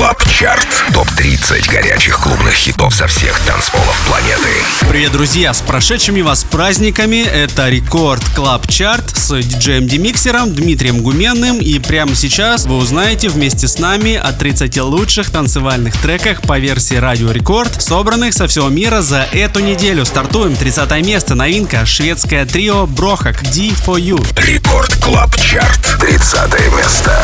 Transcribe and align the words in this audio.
Club 0.00 0.24
Chart. 0.30 0.66
Топ-30 0.94 1.70
горячих 1.70 2.20
клубных 2.20 2.54
хитов 2.54 2.94
со 2.94 3.06
всех 3.06 3.38
танцполов 3.40 4.00
планеты. 4.06 4.48
Привет, 4.88 5.12
друзья! 5.12 5.52
С 5.52 5.60
прошедшими 5.60 6.22
вас 6.22 6.42
праздниками! 6.42 7.22
Это 7.22 7.68
Record 7.68 8.22
Club 8.34 8.66
Chart 8.66 9.14
с 9.14 9.38
диджеем 9.42 9.86
Демиксером 9.86 10.54
Дмитрием 10.54 11.02
Гуменным. 11.02 11.58
И 11.58 11.78
прямо 11.78 12.14
сейчас 12.14 12.64
вы 12.64 12.78
узнаете 12.78 13.28
вместе 13.28 13.68
с 13.68 13.78
нами 13.78 14.14
о 14.14 14.32
30 14.32 14.78
лучших 14.78 15.30
танцевальных 15.30 15.94
треках 16.00 16.40
по 16.40 16.58
версии 16.58 16.94
Радио 16.94 17.30
Рекорд, 17.30 17.82
собранных 17.82 18.32
со 18.32 18.48
всего 18.48 18.70
мира 18.70 19.02
за 19.02 19.28
эту 19.32 19.60
неделю. 19.60 20.06
Стартуем 20.06 20.56
30 20.56 20.90
место. 21.04 21.34
Новинка. 21.34 21.84
Шведское 21.84 22.46
трио 22.46 22.86
Brohug. 22.86 23.42
D 23.52 23.72
for 23.72 24.00
You. 24.00 24.16
Record 24.46 24.94
Club 25.04 25.36
Chart. 25.36 25.98
30 26.00 26.74
место. 26.74 27.22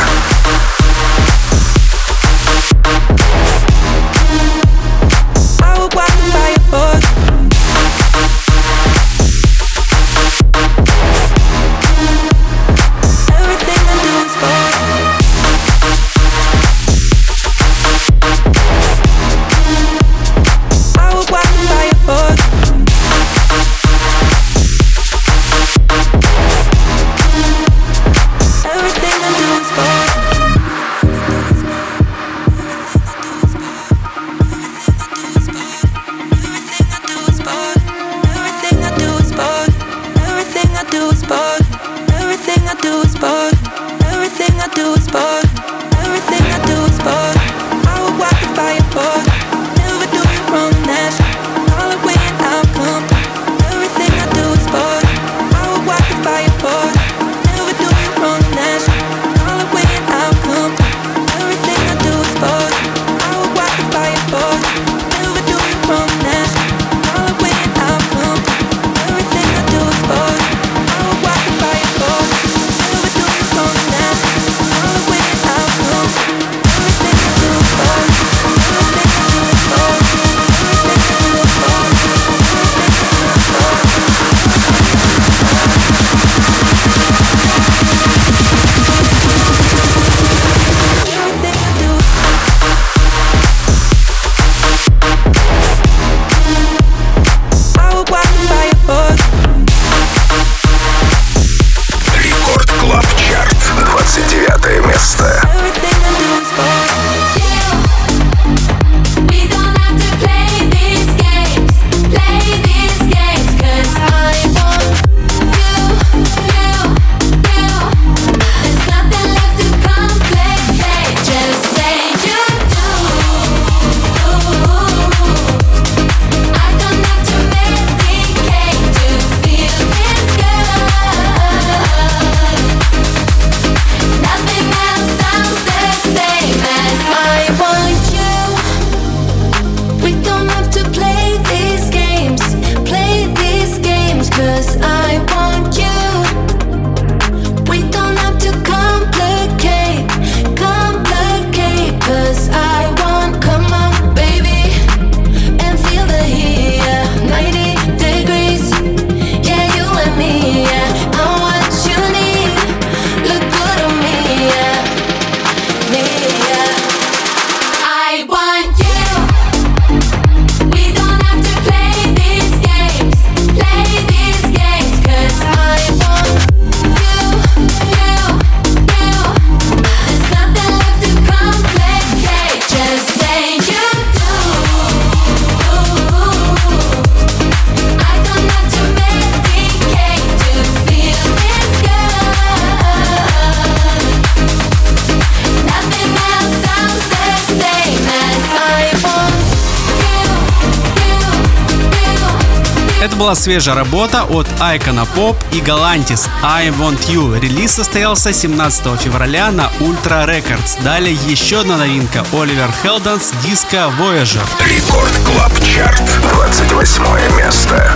Была 203.17 203.35
свежая 203.35 203.75
работа 203.75 204.23
от 204.23 204.47
Icona 204.59 205.07
Pop 205.15 205.35
и 205.51 205.59
Galantis 205.59 206.27
I 206.43 206.69
Want 206.69 206.99
You. 207.09 207.39
Релиз 207.39 207.73
состоялся 207.73 208.31
17 208.31 209.01
февраля 209.01 209.51
на 209.51 209.69
Ultra 209.79 210.25
Records. 210.27 210.81
Далее 210.83 211.17
еще 211.27 211.61
одна 211.61 211.77
новинка 211.77 212.25
Oliver 212.31 212.71
Heldens 212.83 213.33
Disco 213.43 213.91
Voyager. 213.97 214.45
Record 214.65 215.11
Club 215.25 215.51
Chart. 215.63 216.03
28 216.33 217.37
место. 217.37 217.95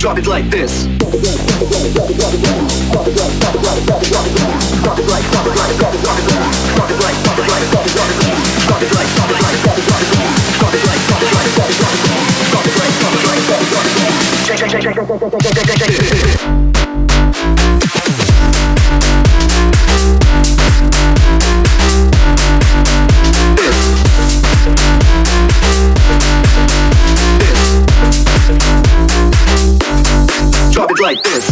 drop 0.00 0.18
it 0.18 0.26
like 0.26 0.48
this. 0.50 0.86
Like 31.10 31.22
this. 31.24 31.49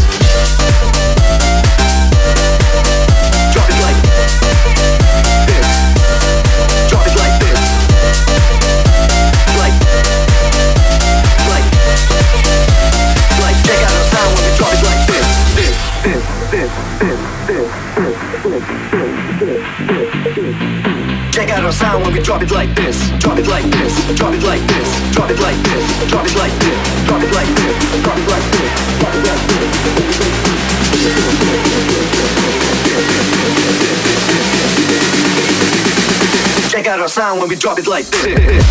Our 21.68 21.72
sound 21.72 22.02
when 22.02 22.14
we 22.14 22.20
drop 22.20 22.40
it 22.40 22.50
like 22.50 22.74
this. 22.74 22.96
Drop 23.18 23.38
it 23.38 23.46
like 23.46 23.64
this. 23.64 23.92
Drop 24.16 24.32
it 24.32 24.42
like 24.42 24.66
this. 24.68 24.88
Drop 25.12 25.28
it 25.28 25.38
like 25.38 25.62
this. 25.64 25.84
Drop 26.08 26.24
it 26.24 26.34
like 26.34 26.52
this. 26.64 27.04
Drop 27.04 27.22
it 27.22 27.34
like 27.34 27.54
this. 27.56 27.76
Drop 27.98 28.08
it 28.08 28.22
like 28.30 28.44
this. 28.56 28.78
Check 36.70 36.86
out 36.86 37.00
our 37.00 37.08
sound 37.08 37.38
when 37.40 37.50
we 37.50 37.56
drop 37.56 37.78
it 37.78 37.86
like 37.86 38.06
this. 38.06 38.64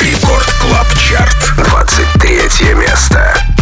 Рекорд 0.00 0.46
Клаб 0.60 0.86
Чарт. 0.96 1.54
23 1.56 2.74
место. 2.74 3.53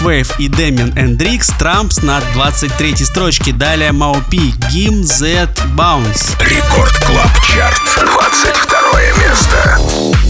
Wave 0.00 0.32
и 0.38 0.48
Демин 0.48 0.92
Эндрикс 0.96 1.48
Трампс 1.58 2.02
на 2.02 2.20
23 2.32 2.96
строчке. 2.96 3.52
Далее 3.52 3.92
Маупи 3.92 4.54
Гим 4.70 5.04
Z 5.04 5.48
Bounce. 5.76 6.36
Рекорд 6.40 6.96
Клаб 7.04 7.30
Чарт. 7.46 7.80
22 7.96 9.00
место. 9.28 10.29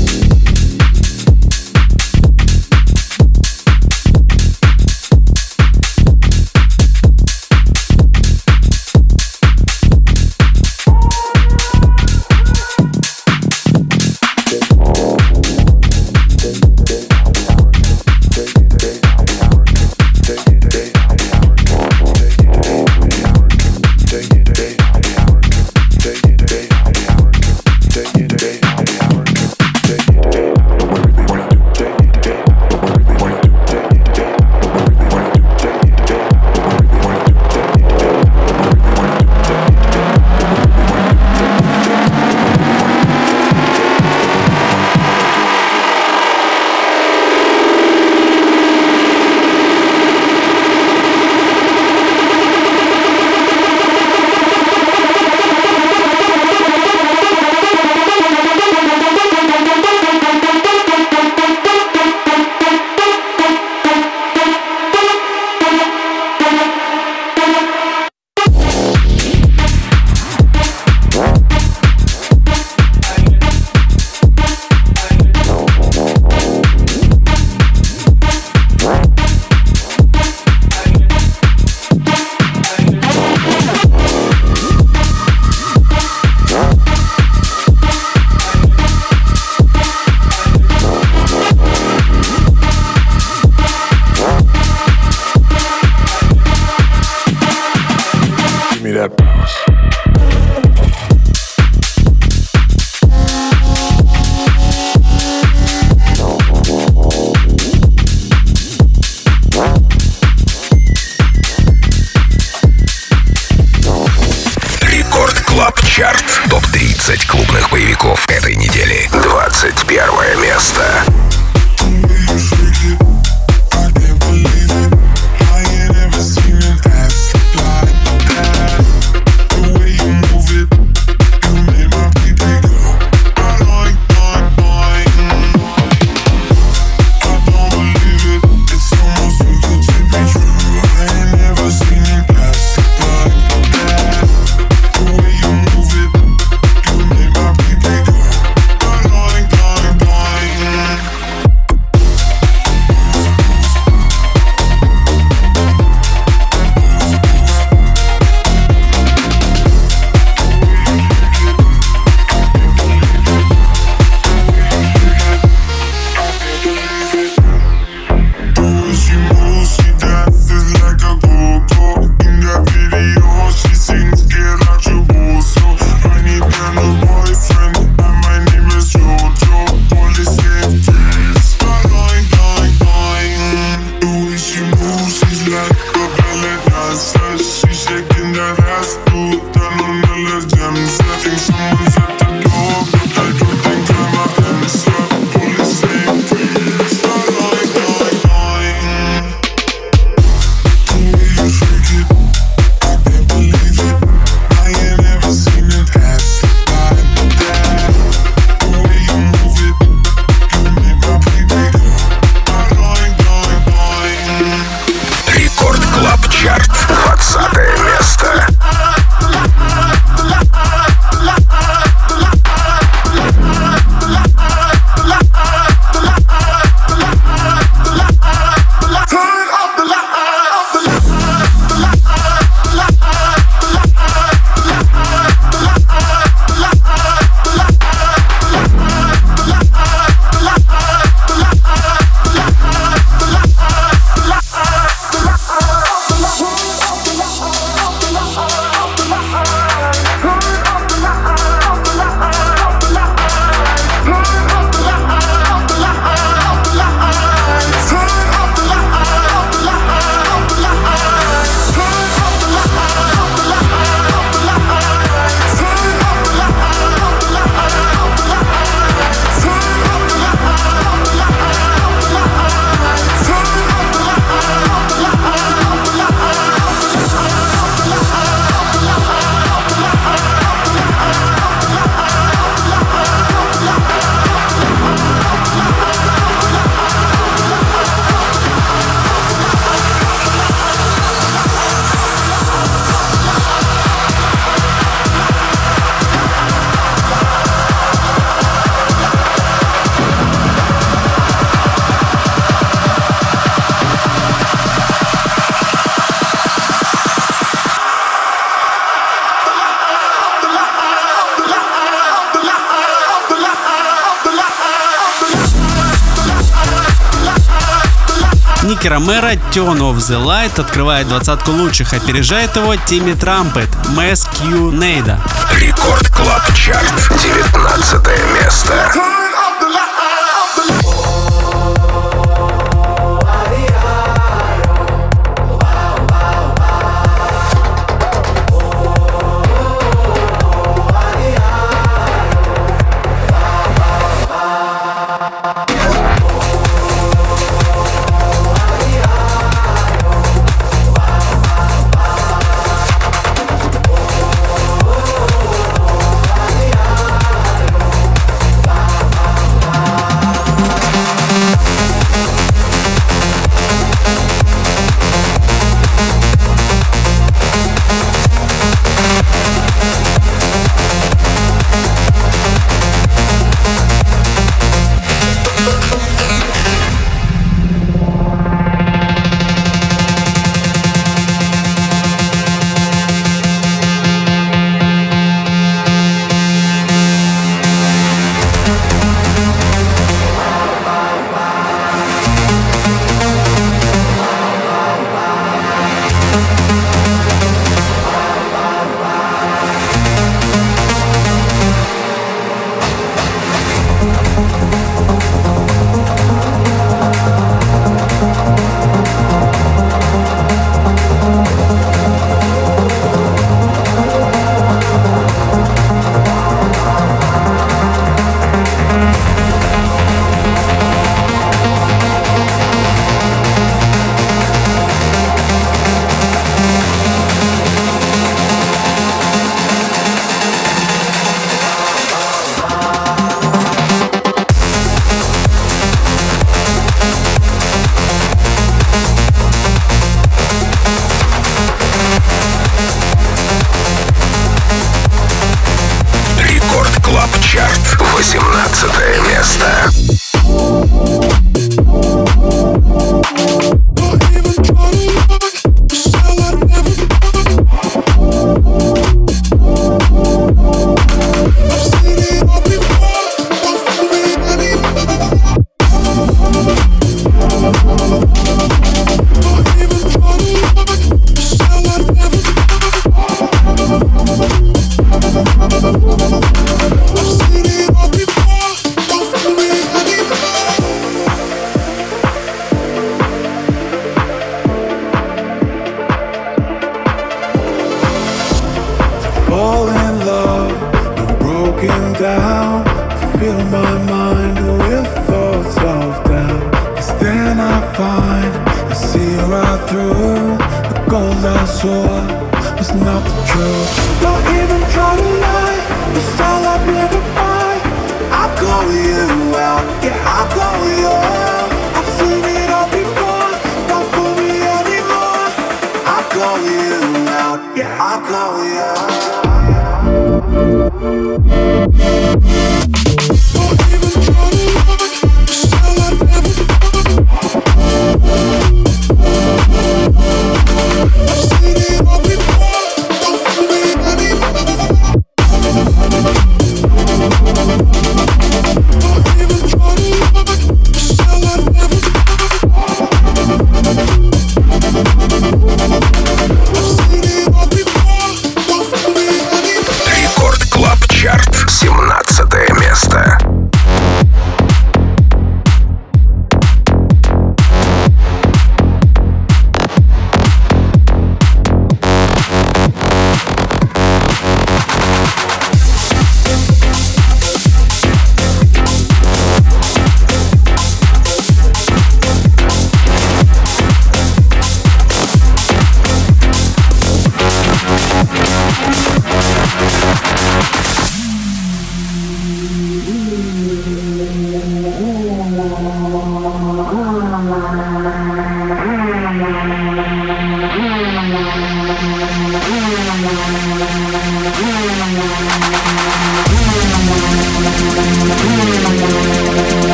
Turn 319.52 319.80
of 319.80 319.96
the 319.96 320.16
Light 320.24 320.60
открывает 320.60 321.08
двадцатку 321.08 321.50
лучших, 321.50 321.92
опережает 321.92 322.54
его 322.54 322.76
Тимми 322.76 323.14
Трампет, 323.14 323.68
Mass 323.96 324.28
Q 324.38 324.70
Нейда. 324.70 325.18
Рекорд 325.56 326.08
Клаб 326.08 326.54
Чарт, 326.54 327.10
19 327.20 328.06
место. 328.40 329.19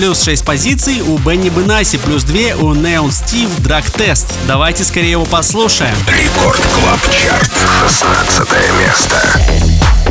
Плюс 0.00 0.22
6 0.22 0.46
позиций 0.46 1.02
у 1.02 1.18
Benny 1.18 1.50
Benassi, 1.50 1.98
плюс 1.98 2.24
2 2.24 2.56
у 2.62 2.74
Neon 2.74 3.08
Steve 3.10 3.50
Drag 3.60 3.84
Test. 3.98 4.24
Давайте 4.46 4.82
скорее 4.82 5.10
его 5.10 5.26
послушаем. 5.26 5.94
Record 6.08 6.62
Club 6.72 7.00
Chart, 7.12 7.52
16 7.82 8.48
место. 8.80 10.09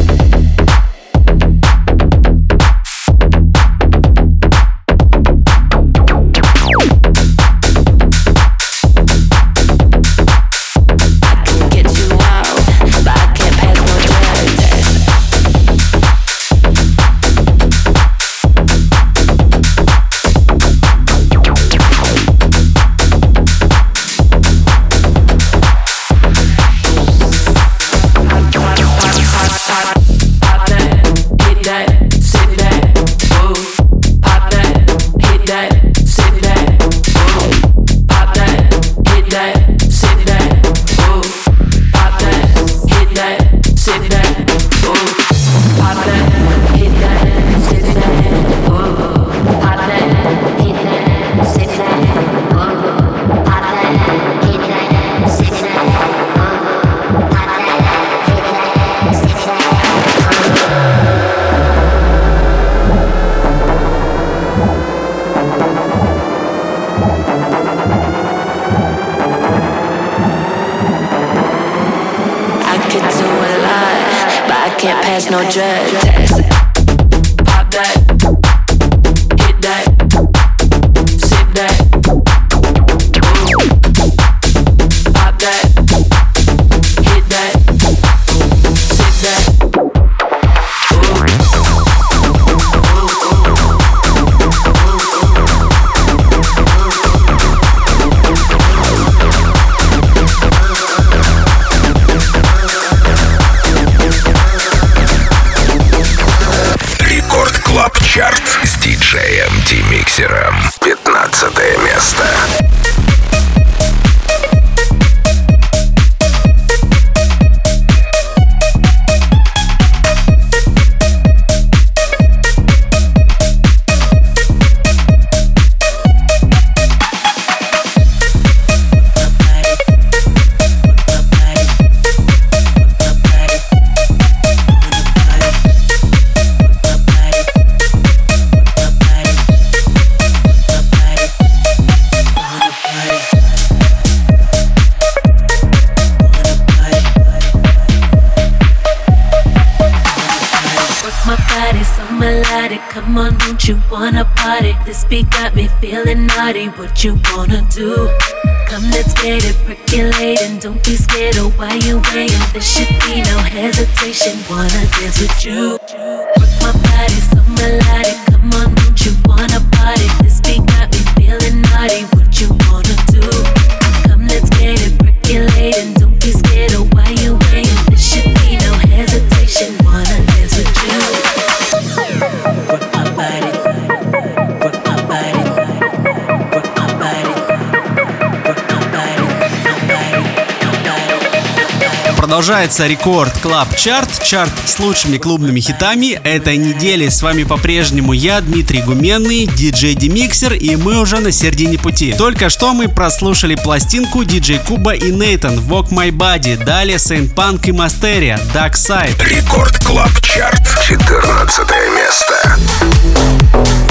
Продолжается 192.30 192.86
Record 192.86 193.36
Club 193.40 193.76
Chart, 193.76 194.22
чарт 194.24 194.52
с 194.64 194.78
лучшими 194.78 195.18
клубными 195.18 195.60
хитами 195.60 196.12
этой 196.24 196.58
недели. 196.58 197.10
С 197.10 197.24
вами 197.24 197.44
по-прежнему 197.44 198.14
я, 198.14 198.40
Дмитрий 198.42 198.84
Гуменный, 198.84 199.48
диджей 199.48 199.96
Демиксер, 199.96 200.54
и 200.54 200.76
мы 200.76 201.00
уже 201.00 201.18
на 201.22 201.32
середине 201.32 201.80
пути. 201.80 202.14
Только 202.16 202.50
что 202.50 202.76
мы 202.76 202.88
прослушали 202.88 203.56
пластинку 203.56 204.24
диджей 204.24 204.60
Kuba 204.60 204.94
и 204.94 205.12
Neitan 205.12 205.58
Walk 205.58 205.90
My 205.90 206.12
Body, 206.12 206.64
далее 206.64 207.00
Saint 207.00 207.34
Punk 207.34 207.68
и 207.68 207.72
Mastria 207.72 208.40
Dark 208.54 208.74
Side. 208.74 209.20
Record 209.28 209.84
Club 209.84 210.12
Chart, 210.22 210.62
14 210.84 211.68
место. 211.96 213.89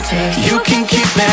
You 0.00 0.58
can 0.60 0.86
keep 0.86 1.04
me. 1.14 1.28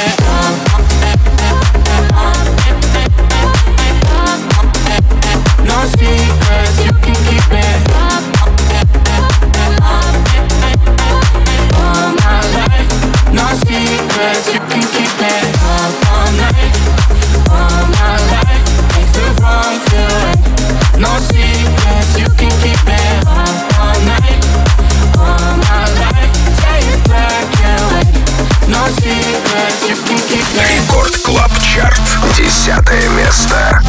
No 5.63 5.85
secrets, 5.95 6.77
you 6.83 6.91
can 6.99 7.15
keep 7.23 7.47
me. 7.49 7.63
No 13.31 13.47
secrets, 13.63 14.47
you 14.51 14.59
can 14.59 14.83
keep 14.91 15.13
me 15.21 15.33
all 15.63 16.31
night, 16.35 16.75
all 17.49 17.87
my 17.95 18.19
life. 18.33 18.65
Wrong. 19.39 19.79
No 20.99 21.11
secrets, 21.19 22.19
you 22.19 22.27
can 22.35 22.51
keep 22.61 22.81
me 22.85 22.99
all, 23.27 23.47
all 23.79 23.97
night, 24.05 24.43
all 25.17 25.55
my 25.55 25.85
life. 26.01 26.06
Рекорд 30.69 31.17
Клаб 31.23 31.51
Чарт. 31.59 31.99
Десятое 32.37 33.09
место. 33.09 33.81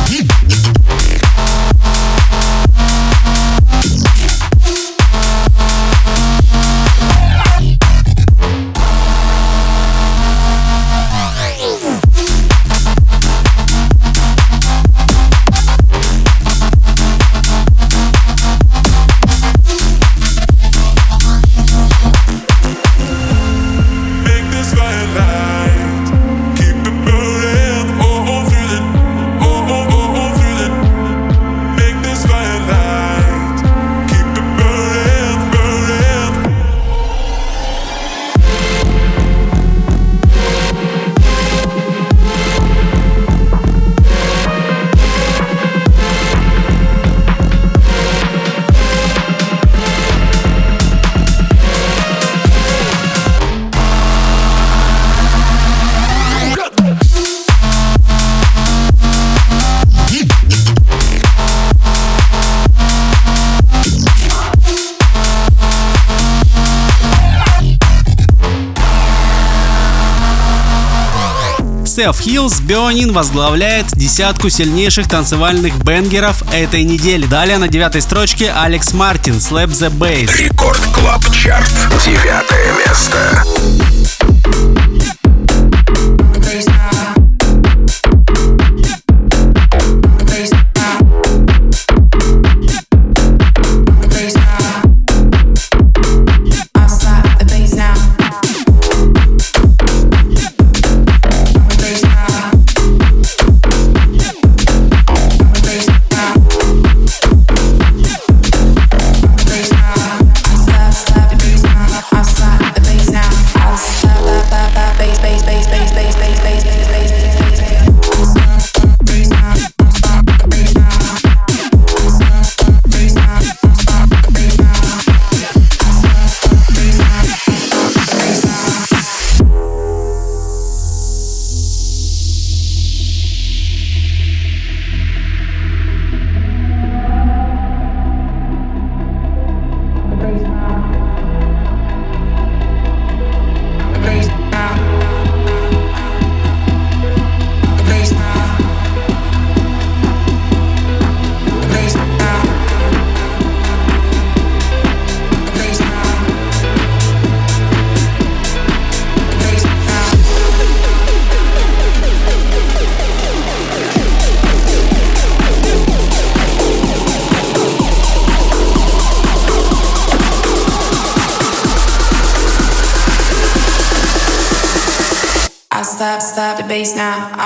Self 71.99 72.21
Heals 72.21 72.63
Бионин 72.63 73.13
возглавляет 73.13 73.87
десятку 73.97 74.51
сильнейших 74.51 75.09
танцевальных 75.09 75.83
banger 75.83 76.29
ов 76.29 76.45
этой 76.53 76.85
недели. 76.85 77.27
Далее 77.27 77.59
на 77.59 77.67
девятой 77.67 78.03
строчке 78.03 78.53
Алекс 78.53 78.93
Мартин 78.93 79.39
Slap 79.39 79.71
the 79.71 79.91
Bass. 79.91 80.31
Record 80.37 80.81
Club 80.95 81.25
Chart. 81.33 81.69
Девятое 82.05 82.73
место. 82.87 83.98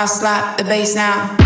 Slap 0.05 0.57
the 0.57 0.63
bass 0.63 0.95
now. 0.95 1.42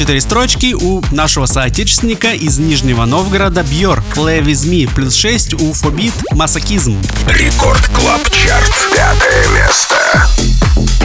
четыре 0.00 0.22
строчки 0.22 0.72
у 0.72 1.02
нашего 1.10 1.44
соотечественника 1.44 2.32
из 2.32 2.58
Нижнего 2.58 3.04
Новгорода 3.04 3.62
Бьор 3.62 4.02
Play 4.14 4.40
With 4.42 4.66
Me, 4.66 4.90
плюс 4.90 5.14
6 5.14 5.52
у 5.60 5.74
Фобит 5.74 6.14
Masochism. 6.32 6.96
Record 7.26 7.86
Club 7.88 8.22
Chart, 8.30 8.72
пятое 8.94 9.46
место. 9.48 10.99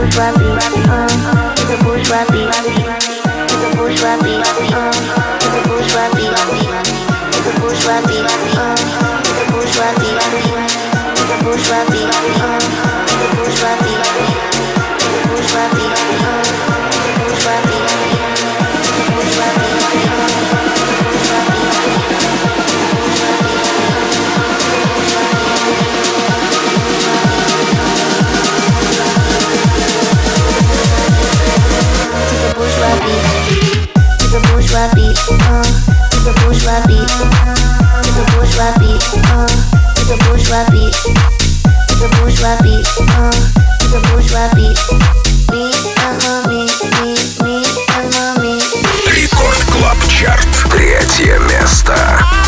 bourgeois 0.00 0.32
beat, 0.38 0.88
uh, 0.88 1.54
to 1.56 1.64
the 1.68 1.76
bourgeois 1.84 2.24
beat, 2.32 2.48
It's 2.48 3.64
a 3.64 3.76
bourgeois 3.76 4.16
beat, 4.24 4.40
uh, 4.40 4.90
to 4.90 5.46
the 5.52 5.60
bourgeois 5.68 6.08
beat, 6.16 6.32
It's 7.36 7.46
a 7.46 7.60
bourgeois 7.60 8.00
beat, 8.08 8.24
uh, 8.56 8.76
to 8.80 9.32
the 9.36 9.44
bourgeois 9.52 9.92
beat, 10.00 10.16
It's 11.20 11.30
a 11.30 11.44
bourgeois 11.44 11.84
beat. 11.90 12.19
the 40.10 40.16
bourgeois 40.26 40.66
beat, 40.72 40.92
to 41.86 41.94
the 42.02 42.08
bourgeois 42.18 42.58
beat, 42.62 42.84
uh, 43.14 43.30
to 43.78 43.86
the 43.94 44.00
bourgeois 44.10 44.50
beat. 44.58 44.74
Me, 45.52 45.70
uh-huh, 46.02 46.48
me, 46.50 46.66
me, 46.98 47.14
me, 47.44 47.62
uh-huh, 47.94 48.42
me. 48.42 48.58
Рекорд 49.14 49.62
Клаб 49.70 49.98
Чарт. 50.08 50.48
Третье 50.68 51.38
место. 51.38 52.39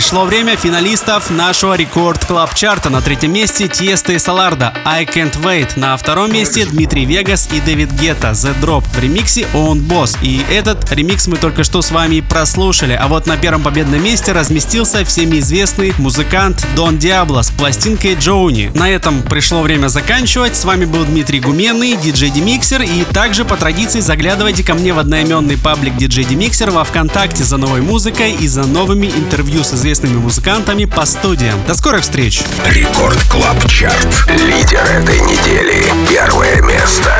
Пришло 0.00 0.24
время 0.24 0.56
финалистов 0.56 1.28
нашего 1.28 1.74
Record 1.74 2.24
Club 2.24 2.54
Chart 2.54 2.78
а. 2.78 2.88
На 2.88 3.02
третьем 3.02 3.34
месте 3.34 3.68
Tiësto 3.68 4.14
и 4.14 4.18
Solardo 4.18 4.72
I 4.86 5.04
Can't 5.04 5.38
Wait. 5.42 5.78
На 5.78 5.94
втором 5.98 6.32
месте 6.32 6.64
Dimitri 6.64 7.04
Vegas 7.04 7.50
и 7.52 7.60
David 7.60 7.92
Guetta 7.92 8.30
The 8.30 8.58
Drop 8.62 8.82
в 8.82 8.98
ремиксе 8.98 9.42
Own 9.52 9.86
Boss. 9.86 10.16
И 10.22 10.42
этот 10.50 10.90
ремикс 10.90 11.26
мы 11.26 11.36
только 11.36 11.64
что 11.64 11.82
с 11.82 11.90
вами 11.90 12.20
прослушали. 12.20 12.94
А 12.94 13.08
вот 13.08 13.26
на 13.26 13.36
первом 13.36 13.62
победном 13.62 14.02
месте 14.02 14.32
разместился 14.32 15.04
всеми 15.04 15.38
известный 15.38 15.92
музыкант 15.98 16.66
Don 16.74 16.96
Diablo 16.96 17.42
с 17.42 17.50
пластинкой 17.50 18.14
Джоуни. 18.14 18.70
На 18.74 18.88
этом 18.88 19.20
пришло 19.20 19.60
время 19.60 19.88
заканчивать. 19.88 20.56
С 20.56 20.64
вами 20.64 20.86
был 20.86 21.04
Дмитрий 21.04 21.40
Гуменный, 21.40 21.98
диджей 21.98 22.30
Демиксер. 22.30 22.80
И 22.80 23.04
также 23.12 23.44
по 23.44 23.58
традиции 23.58 24.00
заглядывайте 24.00 24.64
ко 24.64 24.72
мне 24.72 24.94
в 24.94 24.98
одноименный 24.98 25.58
паблик 25.58 25.94
диджей 25.98 26.24
Демиксер 26.24 26.70
во 26.70 26.84
Вконтакте 26.84 27.44
за 27.44 27.58
новой 27.58 27.82
музыкой 27.82 28.32
и 28.32 28.48
за 28.48 28.64
новыми 28.64 29.06
интервью 29.06 29.62
с 29.62 29.74
известными 29.74 29.89
известными 29.90 30.18
музыкантами 30.18 30.84
по 30.84 31.04
студиям. 31.04 31.58
До 31.66 31.74
скорых 31.74 32.02
встреч! 32.02 32.44
Рекорд 32.66 33.18
Клаб 33.28 33.66
Чарт. 33.66 34.24
Лидер 34.28 34.84
этой 34.84 35.18
недели. 35.18 35.84
Первое 36.08 36.62
место. 36.62 37.12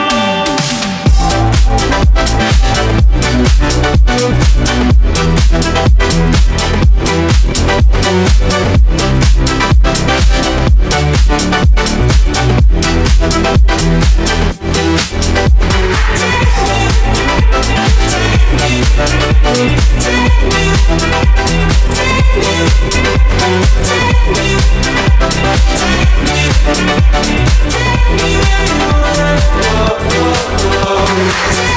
Thank 26.71 27.48